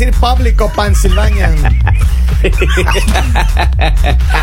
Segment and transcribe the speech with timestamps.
[0.00, 1.50] decir público, Pennsylvania.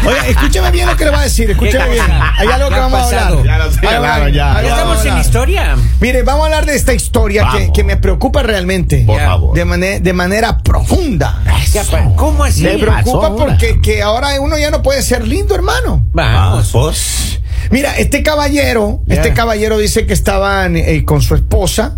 [0.06, 2.06] Oiga, escúcheme bien lo que le voy a decir, escúcheme ¿Qué bien.
[2.38, 3.44] Hay algo ¿Qué que vamos a hablar.
[3.44, 4.70] Ya lo sé, va, claro, ya, ya.
[4.70, 5.76] Estamos en historia.
[6.00, 9.04] Mire, vamos a hablar de esta historia que, que me preocupa realmente.
[9.06, 9.26] Por Ya.
[9.28, 9.56] favor.
[9.56, 11.42] De, mane- de manera profunda.
[11.72, 12.64] Ya, pa- ¿Cómo así?
[12.64, 16.06] Me preocupa porque que ahora uno ya no puede ser lindo, hermano.
[16.14, 16.72] Vamos.
[16.72, 17.40] Vamos.
[17.72, 19.16] Mira, este caballero, Ya.
[19.16, 21.98] este caballero dice que estaban eh, con su esposa,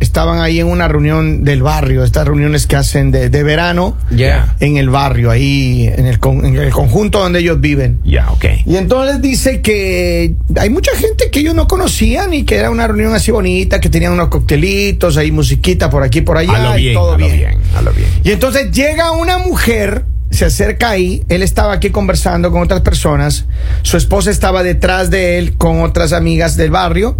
[0.00, 4.56] estaban ahí en una reunión del barrio, estas reuniones que hacen de, de verano Ya.
[4.60, 8.00] en el barrio, ahí en el, con- en el conjunto donde ellos viven.
[8.04, 8.44] Ya, ok.
[8.66, 12.86] Y entonces dice que hay mucha gente que ellos no conocían y que era una
[12.86, 16.78] reunión así bonita, que tenían unos coctelitos, ahí musiquita por aquí, por allá, A lo
[16.78, 17.36] y bien, todo a lo bien.
[17.38, 18.08] bien, a lo bien.
[18.24, 23.46] Y entonces llega una mujer, se acerca ahí, él estaba aquí conversando con otras personas,
[23.82, 27.16] su esposa estaba detrás de él con otras amigas del barrio.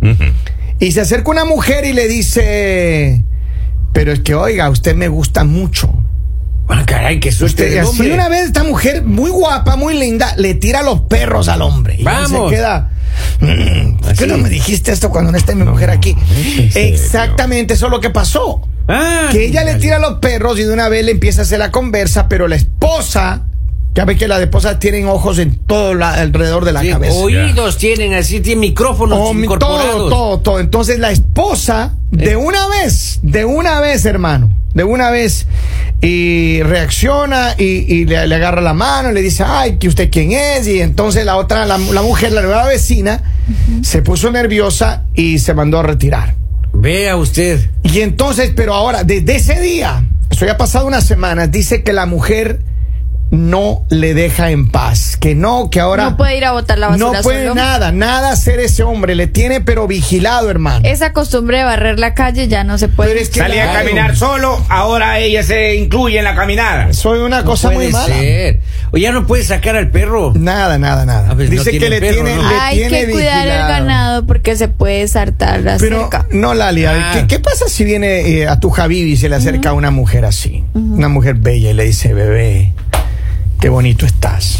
[0.78, 3.25] Y se acerca una mujer y le dice,
[3.92, 5.92] pero es que oiga, usted me gusta mucho.
[6.69, 10.55] Ah, caray, qué suerte Usted, así una vez esta mujer muy guapa, muy linda, le
[10.55, 11.97] tira los perros al hombre.
[11.98, 12.50] Y Vamos.
[12.50, 12.91] se queda.
[13.41, 16.17] "Mm, ¿Por qué no me dijiste esto cuando no está mi mujer aquí?
[16.75, 18.67] Exactamente, eso es lo que pasó.
[18.89, 21.58] Ah, Que ella le tira los perros y de una vez le empieza a hacer
[21.58, 23.42] la conversa, pero la esposa,
[23.94, 27.14] ya ve que las esposas tienen ojos en todo la- alrededor de la Sí, cabeza.
[27.14, 29.84] oídos tienen así, tienen micrófonos Oh, incorporados.
[29.84, 30.60] todo, todo, todo.
[30.60, 32.36] Entonces la esposa, de Eh.
[32.36, 35.46] una vez, de una vez, hermano, de una vez,
[36.00, 40.10] y reacciona y, y le, le agarra la mano, y le dice, ay, que usted
[40.10, 43.22] quién es, y entonces la otra, la, la mujer, la nueva vecina,
[43.83, 46.34] se puso nerviosa y se mandó a retirar.
[46.72, 47.70] Vea usted.
[47.84, 51.92] Y entonces, pero ahora, desde ese día, eso ya ha pasado unas semanas, dice que
[51.92, 52.60] la mujer
[53.34, 56.89] no le deja en paz, que no, que ahora No puede ir a botar la
[56.89, 57.55] basura no puede solo.
[57.55, 60.80] nada, nada hacer ese hombre, le tiene pero vigilado, hermano.
[60.89, 63.11] Esa costumbre de barrer la calle ya no se puede.
[63.11, 66.92] Pero es que Salía a caminar solo, ahora ella se incluye en la caminada.
[66.92, 68.06] Soy una No cosa muy mala.
[68.06, 68.61] ser.
[68.92, 70.33] O ya no puede sacar al perro.
[70.34, 71.30] Nada, nada, nada.
[71.30, 72.48] A ver, no Dice que le perro, tiene, ¿no?
[72.48, 76.27] le Hay tiene que cuidar el ganado porque se puede saltar la Pero cerca.
[76.30, 77.12] no, Lali, Ah.
[77.14, 80.24] ¿qué, qué pasa si viene eh, a tu Javibi y se le acerca una mujer
[80.24, 80.64] así?
[80.74, 82.72] Una mujer bella y le dice, bebé,
[83.64, 84.58] qué bonito estás.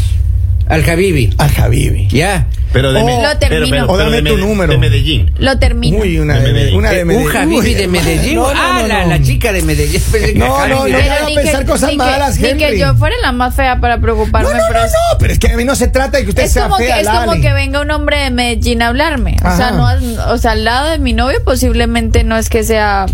[0.67, 1.29] Al Javibi.
[1.37, 2.09] Al Javibi.
[2.09, 2.47] Ya.
[2.73, 3.85] Pero de Oh, Me- Lo termino.
[3.87, 4.73] O dame de tu número.
[4.73, 5.31] De Medellín.
[5.39, 5.99] Lo termino.
[5.99, 6.79] Uy, una De de, Medellín.
[6.79, 7.27] una de Eh, Medellín.
[7.27, 8.35] un Javibi Uy, de Medellín.
[8.37, 9.09] no, no, ah, no, la, no.
[9.11, 10.01] la chica de Medellín.
[10.39, 12.77] No, no, no, Pero no, ni pensar que, cosas ni malas, que, ni Henry.
[12.77, 15.33] que yo fuera la más fea para No, preocuparme no, pero no, es- no, pero
[15.35, 17.01] es que a mí no se trata de que usted Es sea como, fea, que,
[17.03, 19.37] es como que venga un hombre de Medellín a hablarme.
[19.45, 19.87] O sea, no,
[20.33, 23.05] o sea, al lado de mi novio posiblemente no es que sea...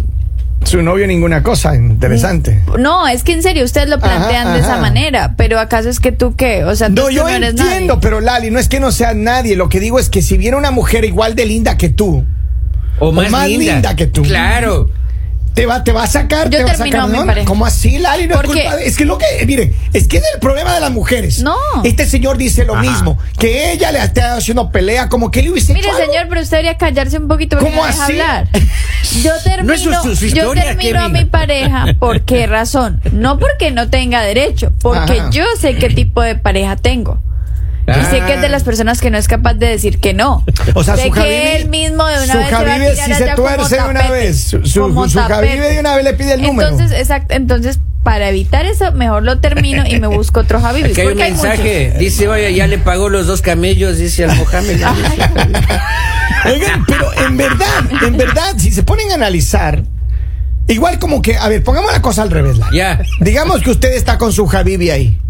[0.64, 2.60] Su novio ninguna cosa, interesante.
[2.78, 5.34] No, es que en serio, ustedes lo plantean Ajá, de esa manera.
[5.36, 6.64] Pero ¿acaso es que tú qué?
[6.64, 8.00] O sea, tú No, tú yo eres entiendo, nadie.
[8.02, 9.56] pero Lali, no es que no sea nadie.
[9.56, 12.24] Lo que digo es que si viene una mujer igual de linda que tú,
[12.98, 14.22] O más, más linda que tú.
[14.22, 14.90] Claro.
[15.54, 16.48] Te va, te va a sacar.
[16.50, 17.46] Yo te va a sacar pareja.
[17.46, 18.26] ¿Cómo así, Lali?
[18.26, 20.74] No Porque- es culpa de- Es que lo que, miren, es que es el problema
[20.74, 21.42] de las mujeres.
[21.42, 21.56] No.
[21.84, 22.82] Este señor dice lo Ajá.
[22.82, 26.12] mismo, que ella le está haciendo pelea como que él hubiese Mire, hecho algo.
[26.12, 28.00] señor, pero usted debería callarse un poquito porque ¿Cómo así?
[28.00, 28.48] hablar.
[29.22, 33.00] Yo termino, No es su- su- su yo termino a mi pareja, ¿por qué razón?
[33.12, 35.30] No porque no tenga derecho, porque Ajá.
[35.30, 37.20] yo sé qué tipo de pareja tengo.
[37.86, 38.08] Y Ah.
[38.10, 40.44] sé que es de las personas que no es capaz de decir que no.
[40.74, 42.90] O sea, sé su que él mismo de una su vez se va a Javibi
[42.92, 44.40] tirar si se tuerce de una vez.
[44.44, 45.74] Su, su, su Javibi tapete.
[45.74, 46.68] de una vez le pide el número.
[46.68, 50.90] Entonces, exacto, entonces para evitar eso, mejor lo termino y me busco otro Javibi.
[50.90, 51.94] Aquí hay un hay mensaje.
[51.98, 54.80] Dice, oye, ya le pagó los dos camellos, dice al Mohamed.
[56.46, 59.82] Oigan, pero en verdad, en verdad, si se ponen a analizar,
[60.68, 62.56] igual como que, a ver, pongamos la cosa al revés.
[62.72, 63.02] Ya.
[63.20, 65.20] Digamos que usted está con su Javibi ahí.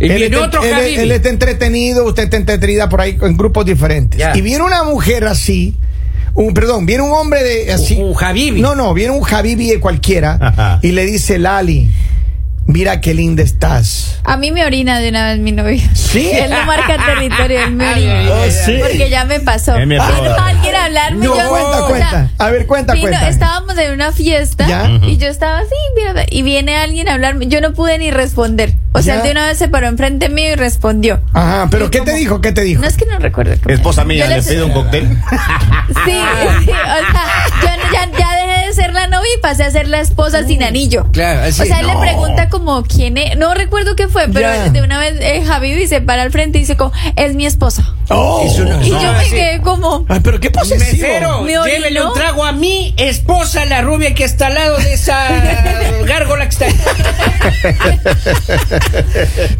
[0.00, 3.36] Y Él viene está- otro él, él está entretenido, usted está entretenida por ahí en
[3.36, 4.18] grupos diferentes.
[4.34, 5.74] Y viene una mujer así,
[6.34, 7.96] un, perdón, viene un hombre de así.
[7.96, 8.62] Un- un Javibi.
[8.62, 10.78] No, no, viene un Javibi de cualquiera Ajá.
[10.82, 11.90] y le dice, Lali,
[12.72, 14.18] mira qué linda estás.
[14.24, 15.80] A mí me orina de una vez mi novio.
[15.94, 16.30] ¿Sí?
[16.34, 18.20] Él no marca territorio, él me orina.
[18.64, 18.78] Sí.
[18.80, 19.76] Porque ya me pasó.
[19.76, 21.24] Es mi alguien a hablarme.
[21.26, 21.48] No, yo,
[21.88, 22.28] cuenta.
[22.38, 23.28] A ver, cuenta, vino- cuenta.
[23.28, 24.88] Estábamos en una fiesta Ya.
[25.02, 27.46] y yo estaba así, mira, y viene alguien a hablarme.
[27.46, 28.74] Yo no pude ni responder.
[28.92, 31.20] O sea, él de una vez se paró enfrente mío y respondió.
[31.32, 32.40] Ajá, pero Y ¿qué te dijo?
[32.40, 32.80] ¿Qué te dijo?
[32.82, 33.54] No es que no recuerdo.
[33.72, 35.08] Esposa mía, ¿le les- pido un cóctel?
[36.04, 36.12] Sí,
[36.64, 37.26] sí, o sea,
[37.62, 38.29] yo no- ya, ya
[38.80, 41.06] ser la novia y pasé a ser la esposa sin anillo.
[41.12, 41.94] Claro, así O sea, él no.
[41.94, 44.68] le pregunta como quién es, no recuerdo qué fue, pero Ya.
[44.70, 47.94] de una vez eh, Javi se para al frente y dice como, es mi esposa.
[48.08, 48.42] Oh.
[48.44, 49.30] Eso no- Y no, yo me así.
[49.30, 51.06] quedé como, Ay, pero qué posesivo.
[51.06, 54.94] Mesero, Me llévele un trago a mi esposa, la rubia que está al lado de
[54.94, 55.28] esa
[56.06, 56.66] gárgola que está.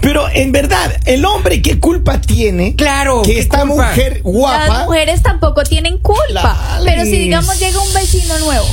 [0.00, 2.74] Pero en verdad, el hombre, ¿qué culpa tiene?
[2.76, 3.88] Claro, Que ¿qué esta culpa?
[3.90, 4.66] mujer guapa.
[4.66, 6.80] las mujeres tampoco tienen culpa.
[6.84, 8.66] Pero si digamos llega un vecino nuevo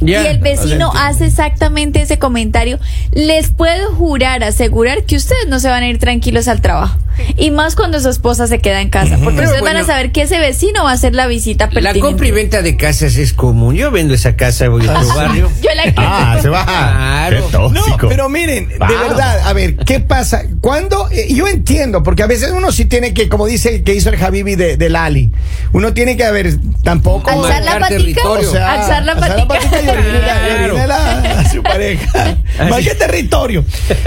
[0.00, 2.78] Y el vecino hace exactamente ese comentario,
[3.12, 6.98] les puedo jurar, asegurar que ustedes no se van a ir tranquilos al trabajo.
[7.36, 10.22] Y más cuando su esposa se queda en casa, porque ustedes van a saber que
[10.22, 12.00] ese vecino va a hacer la visita La pertinente.
[12.00, 13.74] compra y venta de casas es común.
[13.74, 15.50] Yo vendo esa casa en otro barrio.
[15.62, 16.64] Yo la Ah, se va.
[16.64, 17.46] Claro.
[17.46, 17.98] Qué tóxico.
[18.02, 18.98] No, pero miren, de Vamos.
[19.08, 20.42] verdad, a ver, ¿qué pasa?
[20.60, 24.10] Cuando eh, yo entiendo, porque a veces uno sí tiene que, como dice que hizo
[24.10, 25.32] el Habibi de, de Lali,
[25.72, 27.30] uno tiene que, a ver, tampoco.
[27.30, 27.88] Alzar la patica.
[27.88, 28.48] territorio.
[28.48, 29.80] O sea, alzar la alzar patica.
[29.82, 30.74] y orinarle a- y Claro.
[30.74, 30.94] orinarle
[31.28, 32.36] a, a su pareja.
[32.70, 33.64] Marque territorio.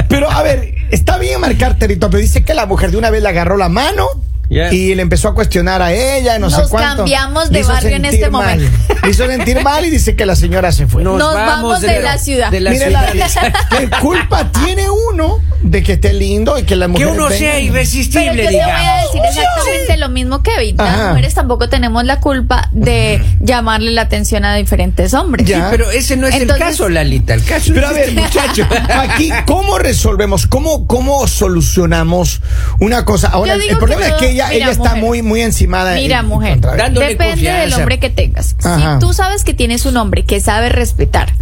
[0.08, 3.22] Pero, a ver, está bien marcar territorio, pero dice que la mujer de una vez
[3.22, 4.08] le agarró la mano.
[4.50, 6.98] Y le empezó a cuestionar a ella, no sé Nos cuánto.
[6.98, 8.60] cambiamos de barrio en este mal.
[8.60, 8.78] momento.
[9.04, 11.04] Le hizo sentir mal y dice que la señora se fue.
[11.04, 12.52] Nos vamos de la ciudad.
[12.52, 13.14] De la Mire, ciudad.
[13.16, 17.30] la- ¿qué culpa tiene uno de que esté lindo y que la Que mujer uno
[17.30, 19.04] sea irresistible, Pero yo te voy a digamos.
[19.14, 20.78] decir exactamente lo mismo, Kevin.
[20.78, 21.10] Las Ajá.
[21.10, 25.48] mujeres tampoco tenemos la culpa de llamarle la atención a diferentes hombres.
[25.48, 25.70] Ya.
[25.72, 27.34] Pero ese no es Entonces- el caso, Lalita.
[27.34, 28.68] El caso Pero a es ver, este muchacho.
[28.94, 30.46] Aquí, ¿cómo resolvemos?
[30.48, 32.42] ¿Cómo, cómo solucionamos
[32.80, 33.30] una cosa?
[33.30, 35.04] Ahora, el problema que es que ella, mira, ella está mujer.
[35.04, 35.96] muy, muy encimada.
[35.96, 38.56] Mira, en- mujer, Dándole depende del hombre que tengas.
[38.64, 38.94] Ajá.
[38.96, 41.34] Si tú sabes que tienes un hombre que sabe respetar,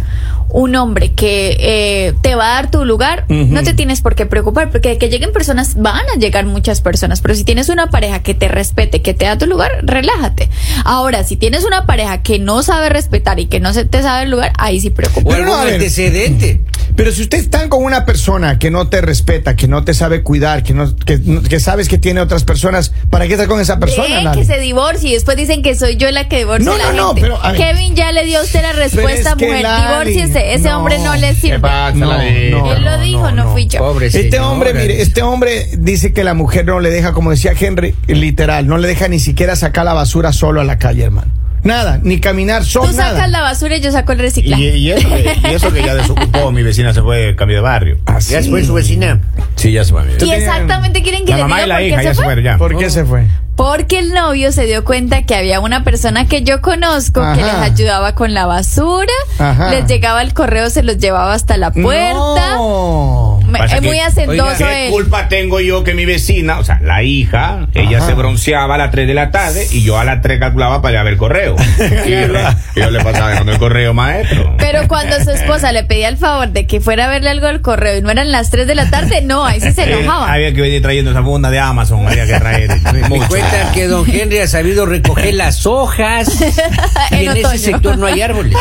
[0.52, 4.26] un hombre que eh, te va a dar tu lugar, no te tienes por qué
[4.26, 7.88] preocupar, porque de que lleguen personas, van a llegar muchas personas, pero si tienes una
[7.88, 10.50] pareja que te respete, que te da tu lugar, relájate.
[10.84, 14.24] Ahora, si tienes una pareja que no sabe respetar y que no se te sabe
[14.24, 15.30] el lugar, ahí sí preocupa.
[15.30, 16.60] Pero no, antecedente.
[16.94, 20.22] Pero si usted está con una persona que no te respeta, que no te sabe
[20.22, 21.18] cuidar, que, no, que,
[21.48, 24.20] que sabes que tiene otras personas, ¿para qué estar con esa persona?
[24.22, 24.38] Lali?
[24.40, 26.92] que se divorcie y después dicen que soy yo la que divorcia No, a la
[26.92, 27.20] no, no, gente.
[27.22, 27.52] pero, a.
[27.54, 29.62] Kevin ya le dio a usted la respuesta, es que, mujer.
[29.62, 30.12] Lali,
[30.54, 30.78] Ese no.
[30.78, 31.56] hombre no le sirve.
[31.56, 32.50] ¿Qué pasa, No, Lali?
[32.50, 33.78] no, Él lo dijo, no, fui yo.
[33.80, 34.48] Pobre Este señora.
[34.48, 38.66] hombre, mire, este hombre dice que la mujer no le deja, como decía Henry, literal,
[38.66, 41.30] no le deja ni siquiera sacar la basura solo a la calle, hermano.
[41.64, 42.88] Nada, ni caminar solo.
[42.88, 43.28] Tú sacas nada.
[43.28, 44.76] la basura y yo saco el reciclaje.
[44.78, 47.98] y eso que, y eso que ya desocupó, mi vecina se fue, cambió de barrio.
[48.06, 48.32] Así.
[48.32, 49.20] Ya fue su vecina.
[49.54, 50.02] Sí, ya se fue.
[50.02, 52.14] mi Y exactamente quieren que La mamá diga y la por hija qué ya se
[52.14, 52.24] se fue.
[52.24, 52.58] fueron ya.
[52.58, 53.26] ¿Por qué se fue?
[53.56, 57.54] Porque el novio se dio cuenta que había una persona que yo conozco que les
[57.54, 59.70] ayudaba con la basura, Ajá.
[59.70, 62.54] les llegaba el correo, se los llevaba hasta la puerta.
[62.56, 63.21] No.
[63.58, 64.92] Pasa Es muy hacendoso ¿Qué él.
[64.92, 68.06] culpa tengo yo que mi vecina, o sea, la hija, ella Ajá.
[68.06, 70.92] se bronceaba a las 3 de la tarde y yo a las 3 calculaba para
[70.92, 71.56] ir a ver el correo?
[72.06, 72.40] y yo, le-
[72.76, 74.54] y yo le pasaba dejando el correo, maestro.
[74.58, 77.60] Pero cuando su esposa le pedía el favor de que fuera a verle algo al
[77.60, 80.32] correo y no eran las 3 de la tarde, no, ahí sí se Eh, enojaba.
[80.32, 82.70] había que venir trayendo esa funda de Amazon, había que traer.
[82.92, 83.26] Me mucho.
[83.28, 86.28] cuentan que don Henry ha sabido recoger las hojas
[87.10, 88.56] y En en ese sector no hay árboles.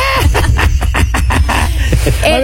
[2.23, 2.43] Ver,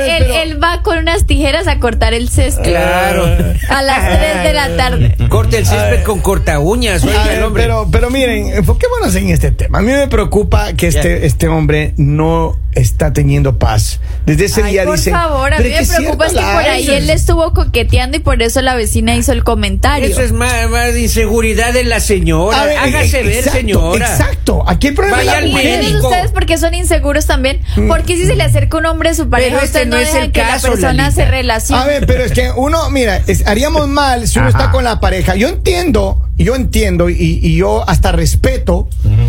[0.52, 2.64] él- va con unas tijeras a cortar el césped.
[2.64, 3.26] Claro.
[3.70, 5.16] A las 3 de la tarde.
[5.30, 7.64] Corte el césped con corta uñas, el hombre.
[7.64, 9.80] pero, pero miren, enfoquémonos en este tema.
[9.80, 14.00] A mí me preocupa que este, este hombre no está teniendo paz.
[14.26, 15.14] Desde ese Ay, día por dicen.
[15.14, 18.18] favor, a "Pero mí me que preocupa es que por ahí él le estuvo coqueteando
[18.18, 20.08] y por eso la vecina hizo el comentario.
[20.08, 22.62] Eso es más, más inseguridad de la señora.
[22.62, 24.08] A ver, Hágase eh, ver, exacto, señora.
[24.12, 24.64] Exacto.
[24.68, 25.52] Aquí el problema Vaya es al
[25.94, 27.62] la ustedes porque son inseguros también.
[27.88, 30.02] Porque si se le acerca un hombre a su pareja, Pero este usted no, no
[30.02, 31.12] es deja el que caso, la persona Lalita.
[31.16, 31.82] se relacione.
[31.82, 34.58] A ver, pero es que uno, mira, es- haríamos mal si uno Ajá.
[34.60, 35.36] está con la pareja.
[35.36, 38.88] Yo entiendo, yo entiendo y, y yo hasta respeto.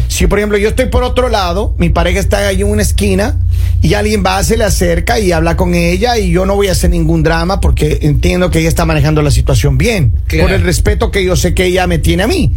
[0.09, 3.37] Si, por ejemplo, yo estoy por otro lado, mi pareja está ahí en una esquina
[3.81, 6.73] y alguien va, se le acerca y habla con ella y yo no voy a
[6.73, 10.13] hacer ningún drama porque entiendo que ella está manejando la situación bien.
[10.27, 10.49] Claro.
[10.49, 12.53] Por el respeto que yo sé que ella me tiene a mí.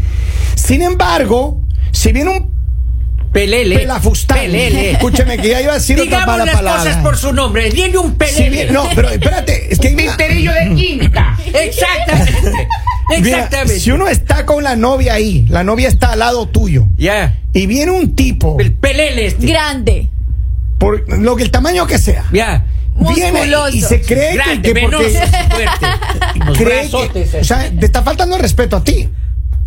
[0.55, 2.60] Sin embargo, si viene un
[3.31, 3.79] Pelele.
[3.79, 4.91] pelafustán, Pelele.
[4.93, 6.83] escúcheme que ya iba a decir otra Digamos mala las palabra.
[6.83, 7.69] cosas por su nombre.
[7.71, 8.49] Dile un Si pelele.
[8.49, 11.37] viene- no, pero espérate, es que Pinterillo de quinta.
[11.53, 12.41] Exactamente.
[13.21, 13.79] Mira, Exactamente.
[13.79, 17.39] si uno está con la novia ahí, la novia está al lado tuyo, Ya.
[17.51, 19.47] y viene un tipo, El pelele este.
[19.47, 20.09] Grande.
[20.77, 22.65] por lo que el tamaño que sea, Ya.
[22.95, 23.75] viene Musculoso.
[23.75, 25.19] y se cree que- Grande, que, porque venoso,
[25.49, 25.85] fuerte.
[26.63, 29.09] Cree que, o sea, te está faltando el respeto a ti.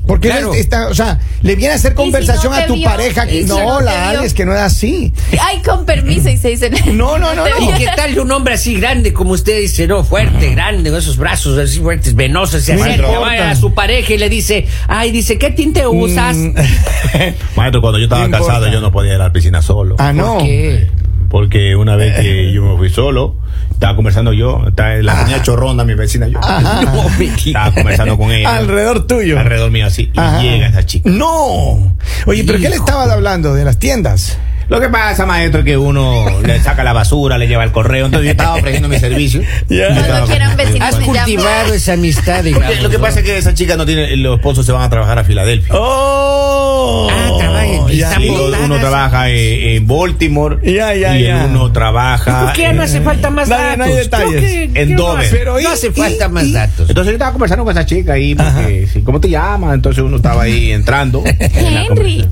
[0.06, 0.54] Porque él Claro.
[0.54, 2.84] está, o sea, le viene a hacer si conversación no a tu vio?
[2.88, 3.30] pareja.
[3.30, 4.10] ¿Y si no, la?
[4.10, 5.12] Ale, es que no es así.
[5.40, 6.70] Ay, con permiso, y se dice.
[6.92, 7.70] No, no, no, no.
[7.70, 11.16] ¿Y qué tal un hombre así grande como usted dice, no, fuerte, grande, con esos
[11.16, 15.38] brazos así fuertes, venosos, se acerca va a su pareja y le dice, ay, dice,
[15.38, 16.36] ¿qué tinte usas?
[16.36, 16.54] Mm,
[17.56, 19.96] Maestro, cuando yo estaba casado, yo no podía ir a la piscina solo.
[19.98, 20.34] ah, no.
[20.38, 20.88] ¿Por qué?
[21.34, 23.34] Porque una vez que yo me fui solo,
[23.68, 26.38] estaba conversando yo, estaba, la tenía chorronda mi vecina yo.
[26.84, 27.58] No, mentira.
[27.66, 28.56] Estaba conversando con ella.
[28.56, 29.40] Alrededor tuyo.
[29.40, 30.12] Alrededor mío así.
[30.14, 30.40] Y Ajá.
[30.40, 31.10] llega esa chica.
[31.10, 31.96] No.
[32.26, 33.52] Oye, ¿pero qué le estabas hablando?
[33.52, 34.38] ¿De las tiendas?
[34.68, 38.06] Lo que pasa, maestro, es que uno le saca la basura, le lleva el correo.
[38.06, 39.42] Entonces yo estaba ofreciendo mi servicio.
[39.68, 42.82] Estaba vecinos Has cultivado esa amistad, digamos.
[42.82, 43.02] Lo que ¿no?
[43.02, 45.74] pasa es que esa chica no tiene, los esposos se van a trabajar a Filadelfia.
[45.76, 47.08] Oh.
[47.10, 48.08] Ah, trabaja en Ya.
[48.08, 48.64] Están Y lo- botadas.
[48.64, 49.36] uno trabaja en,
[49.76, 51.44] en Baltimore Ya, ya, y el ya.
[51.46, 53.78] uno trabaja ¿Por qué no hace falta más No datos?
[53.78, 54.40] no hay detalles.
[54.42, 55.28] que- En Dover.
[55.30, 56.88] Pero no hace y- falta más y- datos.
[56.88, 59.74] Entonces yo estaba conversando con esa chica ahí, porque, sí, ¿cómo te llamas?
[59.74, 61.22] Entonces uno estaba ahí entrando.
[61.38, 62.26] Henry.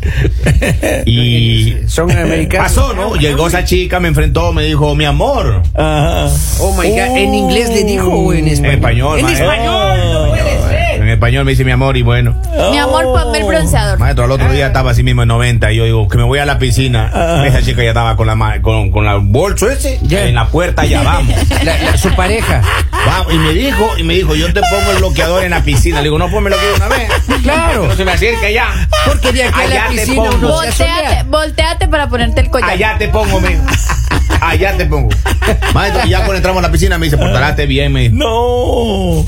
[1.07, 2.11] Y Son
[2.57, 3.15] pasó, ¿no?
[3.17, 5.63] Llegó esa chica, me enfrentó, me dijo, mi amor.
[5.75, 6.27] Ajá.
[6.61, 7.17] Oh my God.
[7.17, 8.75] ¿En inglés le dijo o en En español?
[8.75, 9.51] español, En maestro.
[9.53, 11.03] español, no puede ser.
[11.03, 12.35] En español me dice mi amor y bueno.
[12.71, 13.99] Mi amor, ponme el bronceador.
[13.99, 16.39] Maestro, al otro día estaba así mismo en 90 y yo digo que me voy
[16.39, 17.11] a la piscina.
[17.13, 17.45] Ah.
[17.47, 20.25] Esa chica ya estaba con la ma- con, con la bolso ese Ya.
[20.27, 21.35] en la puerta, ya vamos.
[21.65, 22.63] La- la- su pareja.
[23.07, 25.99] Vamos, y me dijo, y me dijo, yo te pongo el bloqueador en la piscina.
[25.99, 27.09] Le digo, no, ponme lo que una vez.
[27.43, 27.89] Claro.
[27.89, 28.89] No se me acerque ya.
[29.05, 30.37] Porque de aquí a Allá la te piscina pongo.
[30.37, 32.71] uno se Volteate, volteate para ponerte el collar.
[32.71, 33.63] Allá te pongo, mijo.
[34.41, 35.09] Allá te pongo.
[35.75, 38.15] Maestro, y ya cuando entramos a la piscina me dice, portarate bien, me dijo.
[38.15, 39.25] No.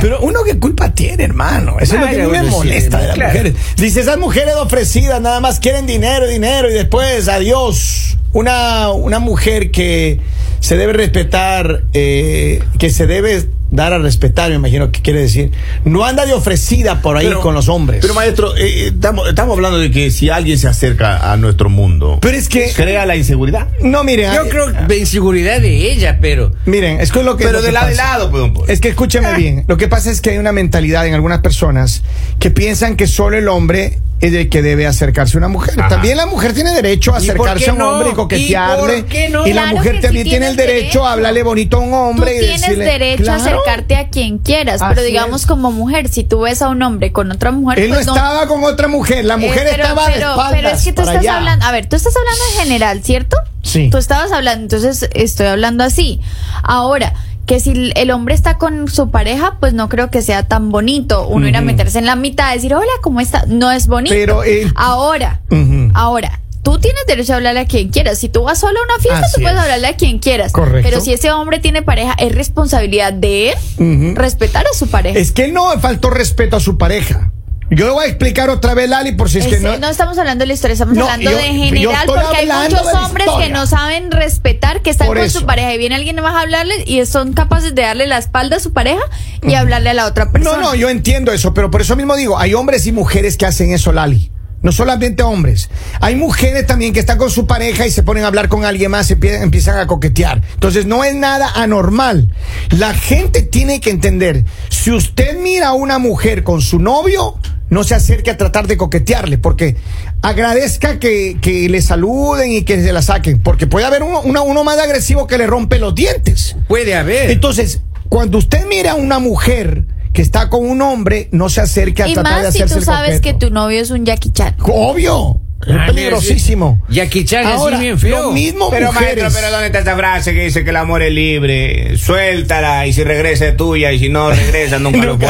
[0.00, 1.76] Pero uno qué culpa tiene, hermano.
[1.80, 3.32] Eso es lo que a mí me molesta sí, de las claro.
[3.32, 3.54] mujeres.
[3.76, 8.16] Dice, esas mujeres ofrecidas nada más quieren dinero, dinero y después adiós.
[8.32, 10.20] Una, una mujer que
[10.60, 15.50] se debe respetar, eh, que se debe dar a respetar, me imagino que quiere decir.
[15.84, 17.98] No anda de ofrecida por ahí Pero- con los hombres.
[18.00, 22.18] Pero maestro, eh, estamos, estamos hablando de que si alguien se acerca a nuestro mundo,
[22.20, 23.68] Pero es que- crea la inseguridad.
[23.82, 24.32] no, miren.
[24.34, 26.52] Yo eh, creo de inseguridad de ella, pero.
[26.66, 27.44] Miren, es que lo que.
[27.44, 28.12] Pero lo que de lado de pasa.
[28.12, 28.68] lado, pues, don Polo.
[28.72, 29.64] Es que escúcheme bien.
[29.66, 32.02] Lo que pasa es que hay una mentalidad en algunas personas
[32.38, 35.78] que piensan que solo el hombre es el que debe acercarse una mujer.
[35.78, 35.88] Ajá.
[35.88, 37.88] También la mujer tiene derecho a ¿Y por acercarse a un no?
[37.90, 38.98] hombre y coquetearle.
[38.98, 39.46] ¿Y por qué no?
[39.46, 41.96] Y la Claro mujer también sí tiene el derecho a hablarle bonito a un Tú
[41.96, 42.84] hombre y tienes decirle.
[42.84, 45.46] derecho a acercarte a quien quieras, pero digamos es.
[45.46, 48.46] como mujer, si tú ves a un hombre con otra mujer, Él no pues estaba
[48.46, 51.02] con otra mujer, la Eh, mujer pero, estaba de pero, espaldas pero es que tú
[51.02, 51.36] estás allá.
[51.36, 53.36] hablando, a ver, tú estás hablando en general, ¿cierto?
[53.62, 53.90] Sí.
[53.90, 56.20] Tú estabas hablando, entonces estoy hablando así.
[56.62, 57.12] Ahora,
[57.46, 61.28] que si el hombre está con su pareja, pues no creo que sea tan bonito
[61.28, 63.44] uno ir a meterse en la mitad, decir, hola, ¿cómo está?
[63.46, 64.14] No es bonito.
[64.14, 65.90] Pero el- Ahora, Ujú.
[65.94, 66.40] ahora.
[66.62, 68.18] Tú tienes derecho a hablarle a quien quieras.
[68.18, 69.62] Si tú vas solo a una fiesta, Así tú puedes es.
[69.62, 70.50] hablarle a quien quieras.
[70.50, 70.88] Correcto.
[70.90, 75.16] Pero si ese hombre tiene pareja, es responsabilidad de él respetar a su pareja.
[75.16, 77.30] Es que no faltó respeto a su pareja.
[77.68, 79.76] Yo voy a explicar otra vez, Lali, por si es, que no.
[79.78, 82.86] no estamos hablando de la historia, estamos No, hablando yo- de general, porque hay muchos
[82.94, 85.40] hombres que no saben respetar, que están Por con eso.
[85.40, 88.58] su pareja y viene alguien más a hablarles y son capaces de darle la espalda
[88.58, 89.02] a su pareja
[89.42, 90.56] y hablarle a la otra persona.
[90.58, 93.46] No, no, yo entiendo eso, pero por eso mismo digo, hay hombres y mujeres que
[93.46, 94.30] hacen eso, Lali.
[94.62, 95.68] No solamente hombres.
[96.00, 98.90] Hay mujeres también que están con su pareja y se ponen a hablar con alguien
[98.90, 100.40] más empiezan a coquetear.
[100.54, 102.32] Entonces no es nada anormal.
[102.70, 107.38] La gente tiene que entender, si usted mira a una mujer con su novio,
[107.70, 109.76] no se acerque a tratar de coquetearle, porque
[110.22, 114.42] agradezca que, que le saluden y que se la saquen, porque puede haber uno, una-
[114.42, 116.56] uno más agresivo que le rompe los dientes.
[116.68, 117.30] Puede haber.
[117.30, 122.02] Entonces, cuando usted mira a una mujer que está con un hombre, no se acerque
[122.02, 124.04] a y tratar de más si hacerse tú el sabes que tu novio es un
[124.06, 124.56] Jackie Chan.
[124.62, 125.40] Obvio.
[125.66, 126.82] Es Ah, peligrosísimo.
[126.88, 128.22] Jackie Chan Ahora, es bien feo.
[128.24, 129.22] lo mismo Pero mujeres.
[129.22, 131.96] maestro, pero ¿dónde está esa frase que dice que el amor es libre?
[131.96, 135.26] Suéltala y si regresa es tuya y si no regresa nunca lo Nunca.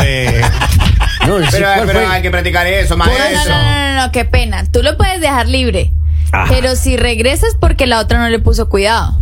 [1.26, 2.06] Sí, pero ¿cuál pero fue?
[2.08, 3.52] hay que practicar eso, No, no, maestro.
[3.54, 4.64] no, no, no, no, qué pena.
[4.72, 5.92] Tú lo puedes dejar libre.
[6.32, 6.46] Ajá.
[6.52, 9.16] Pero si regresas porque la otra no le puso cuidado.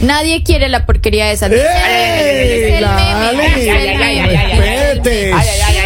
[0.00, 1.46] Nadie quiere la porquería esa.
[1.46, 3.36] ¡Ey, Es el Lali!
[3.36, 4.56] meme, es el meme.
[4.58, 5.32] Respete.
[5.32, 5.76] Ay, ay, ay,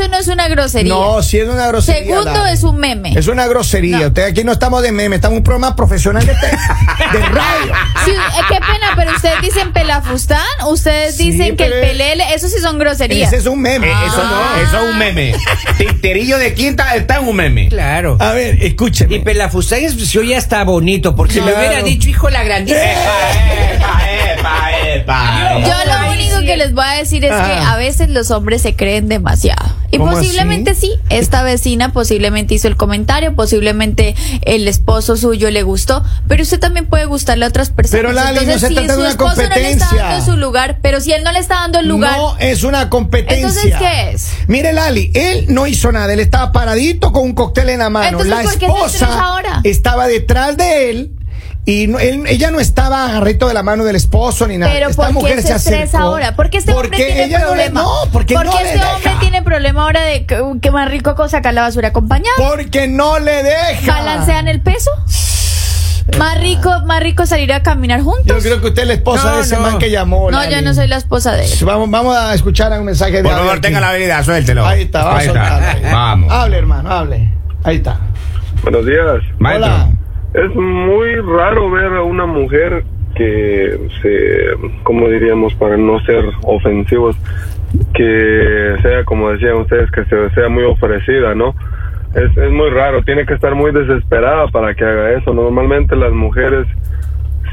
[0.00, 0.92] eso no es una grosería.
[0.94, 2.02] No, si es una grosería.
[2.16, 3.12] Segundo, es un meme.
[3.16, 3.98] Es una grosería.
[4.00, 4.06] No.
[4.08, 6.32] Usted aquí no estamos de meme, estamos en un programa profesional de,
[7.12, 7.72] de radio.
[8.04, 12.48] Sí, eh, qué pena, pero ustedes dicen pelafustán, ustedes Sí, dicen que el pelele, eso
[12.48, 13.28] sí son groserías.
[13.32, 13.88] Ese es un meme.
[13.88, 14.54] Eh, eso Ah.
[14.56, 15.34] no, eso es un meme.
[15.78, 17.68] Tinterillo de quinta está en un meme.
[17.68, 18.16] Claro.
[18.20, 19.16] A ver, escúcheme.
[19.16, 21.66] Y Pelafustán es- se oye hasta bonito, porque si me Claro.
[21.68, 22.80] hubiera dicho, hijo, la grandísima.
[22.82, 24.00] Epa,
[24.32, 25.60] epa, epa, epa.
[25.60, 27.72] Yo lo único que les voy a decir es que Ah.
[27.72, 29.74] a veces los hombres se creen demasiado.
[29.92, 30.92] Y ¿Cómo posiblemente así?
[30.92, 36.60] sí, esta vecina posiblemente hizo el comentario, posiblemente el esposo suyo le gustó, pero usted
[36.60, 38.00] también puede gustarle a otras personas.
[38.02, 39.54] Pero, Lali, no Entonces, se si trata de su una esposo no le está
[39.86, 40.02] competencia.
[40.04, 42.88] dando su lugar, pero si él no le está dando el lugar, No es una
[42.88, 43.36] competencia.
[43.48, 44.28] Entonces, ¿qué es?
[44.46, 46.12] Mire, Lali, él no hizo nada.
[46.12, 48.20] Él estaba paradito con un cóctel en la mano.
[48.20, 49.60] Entonces, la ¿por qué se esposa ahora?
[49.64, 51.12] estaba detrás de él.
[51.66, 54.72] Y no- él- ella no estaba agarrito de la mano del esposo ni nada.
[54.72, 56.34] Pero Esta ¿por mujer qué se estresa ahora?
[56.34, 57.82] Porque este hombre porque tiene ella no le- problema.
[57.82, 58.94] No, porque no le este deja.
[58.96, 62.34] hombre tiene problema ahora de que, que más rico con sacar la basura acompañado.
[62.38, 63.92] Porque no le deja.
[63.92, 64.90] ¿Balancean el peso?
[66.18, 68.24] Más rico, más rico salir a caminar juntos.
[68.26, 69.60] Yo creo que usted es la esposa No, de ese no.
[69.62, 70.30] man que llamó.
[70.30, 70.54] No, Lali.
[70.56, 71.52] yo no soy la esposa de él.
[71.62, 73.60] Vamos, vamos a escuchar un mensaje de Por favor, aquí.
[73.60, 74.66] tenga la habilidad, suéltelo.
[74.66, 75.48] Ahí está, vamos Ahí a está.
[75.48, 75.88] soltarlo.
[75.92, 76.32] Vamos.
[76.32, 77.30] Hable, hermano, hable.
[77.62, 77.98] Ahí está.
[78.62, 79.22] Buenos días.
[79.38, 79.66] Maestro.
[79.72, 79.88] Hola.
[80.34, 82.84] Es muy raro ver a una mujer
[83.14, 87.16] que se, como diríamos, para no ser ofensivos,
[87.94, 91.54] que sea, como decían ustedes, que se, sea muy ofrecida, ¿no?
[92.14, 95.32] Es, es muy raro, tiene que estar muy desesperada para que haga eso.
[95.32, 96.66] Normalmente las mujeres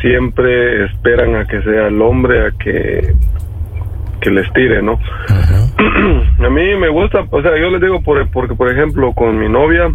[0.01, 3.13] siempre esperan a que sea el hombre a que,
[4.21, 4.99] que les tire, ¿no?
[6.45, 9.49] a mí me gusta, o sea, yo les digo por, porque, por ejemplo, con mi
[9.49, 9.91] novia,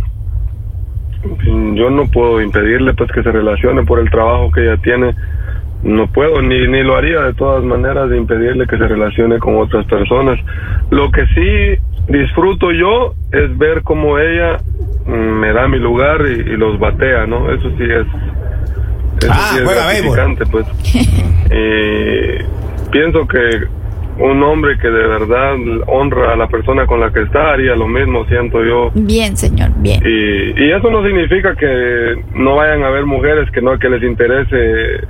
[1.74, 5.14] yo no puedo impedirle pues que se relacione por el trabajo que ella tiene.
[5.82, 9.56] No puedo ni ni lo haría de todas maneras de impedirle que se relacione con
[9.56, 10.38] otras personas.
[10.90, 14.58] Lo que sí disfruto yo es ver cómo ella
[15.06, 18.06] mm, me da mi lugar y, y los batea no eso sí es
[19.22, 20.66] eso Ah, sí es gratificante pues.
[21.50, 23.66] Y pienso que
[24.18, 25.54] un hombre que de verdad
[25.86, 29.70] honra a la persona con la que está haría lo mismo siento yo Bien, señor,
[29.76, 30.00] bien.
[30.04, 34.02] y, y eso no significa que no vayan a haber mujeres que no que les
[34.02, 35.00] interese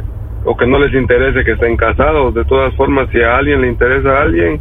[0.45, 2.35] o que no les interese que estén casados.
[2.35, 4.61] De todas formas, si a alguien le interesa a alguien,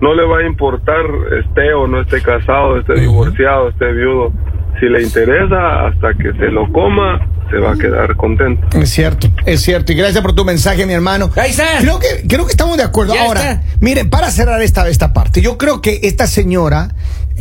[0.00, 1.04] no le va a importar
[1.38, 4.32] esté o no esté casado, esté divorciado, esté viudo.
[4.80, 8.78] Si le interesa, hasta que se lo coma, se va a quedar contento.
[8.78, 9.92] Es cierto, es cierto.
[9.92, 11.30] Y gracias por tu mensaje, mi hermano.
[11.36, 11.78] Ahí está.
[11.80, 13.14] Creo que, creo que estamos de acuerdo.
[13.14, 13.62] Ya Ahora, está.
[13.80, 16.94] miren, para cerrar esta, esta parte, yo creo que esta señora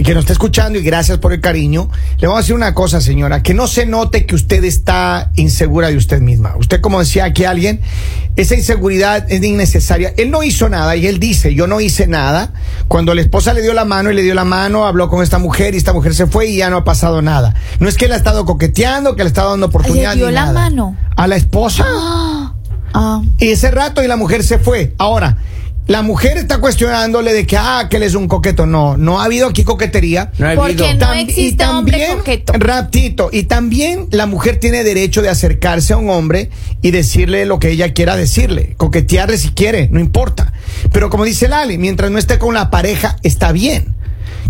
[0.03, 1.89] que nos está escuchando y gracias por el cariño,
[2.19, 5.89] le vamos a decir una cosa, señora, que no se note que usted está insegura
[5.89, 6.55] de usted misma.
[6.57, 7.81] Usted, como decía aquí alguien,
[8.35, 10.13] esa inseguridad es innecesaria.
[10.17, 12.53] Él no hizo nada y él dice, yo no hice nada.
[12.87, 15.39] Cuando la esposa le dio la mano y le dio la mano, habló con esta
[15.39, 17.55] mujer y esta mujer se fue y ya no ha pasado nada.
[17.79, 20.15] No es que él ha estado coqueteando, que le ha estado dando oportunidad.
[20.15, 20.53] dio ni la nada.
[20.53, 20.95] mano.
[21.15, 21.83] A la esposa.
[21.87, 22.53] Ah,
[22.93, 23.21] ah.
[23.39, 24.93] Y ese rato y la mujer se fue.
[24.99, 25.37] Ahora,
[25.87, 28.65] la mujer está cuestionándole de que, ah, que él es un coqueto.
[28.65, 30.31] No, no ha habido aquí coquetería.
[30.37, 32.53] No ha Porque no Tam- existe hombre coqueto.
[32.53, 36.49] Ratito, y también la mujer tiene derecho de acercarse a un hombre
[36.81, 40.53] y decirle lo que ella quiera decirle, coquetearle si quiere, no importa.
[40.91, 43.95] Pero como dice Lali, mientras no esté con la pareja, está bien.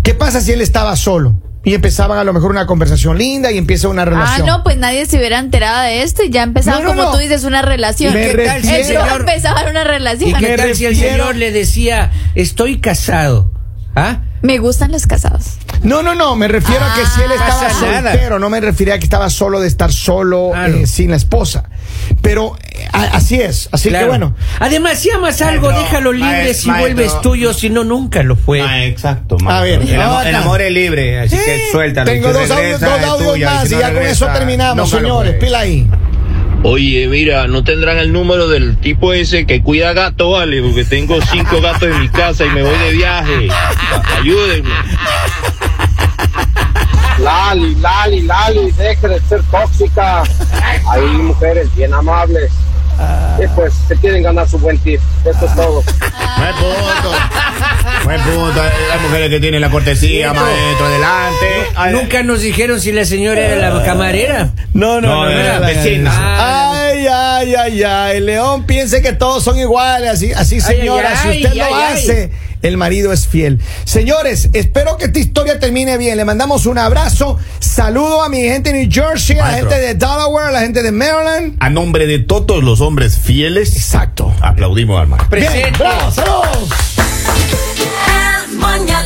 [0.02, 1.36] ¿Qué pasa si él estaba solo?
[1.68, 4.46] Y empezaban a lo mejor una conversación linda y empieza una Ah, relación.
[4.46, 7.12] no, pues nadie se hubiera enterado de esto y ya empezaban, No, no, como no.
[7.12, 8.12] tú dices, una relación.
[8.14, 10.34] ¿Qué tal si el señor- empezaba una ¿Y relación.
[10.34, 13.52] qué Me tal si el señor le decía, estoy casado?
[13.94, 14.22] ¿Ah?
[14.42, 15.58] Me gustan los casados.
[15.82, 18.94] No, no, no, me refiero a que si él Ah, estaba soltero, no me refería
[18.94, 20.74] a que estaba solo de estar solo Claro.
[20.76, 21.64] eh, sin la esposa.
[22.22, 24.06] Pero eh, así es, así Claro.
[24.06, 24.34] que bueno.
[24.60, 26.94] Además, si amas algo, Maestro, déjalo libre maestro, si maestro.
[26.94, 28.60] vuelves tuyo, si no, nunca lo fue.
[28.62, 29.36] Ah, exacto.
[29.46, 32.10] A ver, el, amor, el amor es libre, así que suéltalo.
[32.10, 34.90] Tengo dos audios, dos es audios tuya, más si y no ya con eso terminamos,
[34.90, 35.34] señores.
[35.34, 35.88] Pila ahí.
[36.64, 41.18] Oye, mira, no tendrán el número del tipo ese que cuida gato, vale, porque tengo
[41.30, 43.48] cinco gatos en mi casa y me voy de viaje.
[44.18, 44.70] Ayúdenme.
[47.18, 50.22] Lali, Lali, Lali, deje de ser tóxica.
[50.90, 52.52] Hay mujeres bien amables.
[53.42, 55.00] Y pues se quieren ganar su buen tip.
[55.24, 55.82] Eso es todo.
[58.08, 58.38] Buen punto.
[58.40, 58.62] Buen punto.
[58.92, 61.46] Hay mujeres que tienen la cortesía, maestro, adelante.
[61.76, 64.50] Ay, Nunca nos dijeron si la señora era la camarera.
[64.72, 66.12] No, No, no, la- la la- vecina.
[66.90, 68.20] Ay, ay, ay, ay.
[68.20, 70.10] León piense que todos son iguales.
[70.10, 71.94] Así, así señora, ay, si ay, usted lo ay, ay.
[71.98, 72.30] hace,
[72.62, 73.60] el marido es fiel.
[73.84, 76.16] Señores, espero que esta historia termine bien.
[76.16, 77.38] Le mandamos un abrazo.
[77.60, 80.82] Saludo a mi gente de New Jersey, a la gente de Delaware, a la gente
[80.82, 81.56] de Maryland.
[81.60, 84.32] A nombre de todos los hombres fieles, Exacto.
[84.40, 85.36] aplaudimos al maestro.
[85.38, 85.78] Bien, Presente.
[85.78, 86.68] bravo, saludos.
[88.68, 88.97] mañana.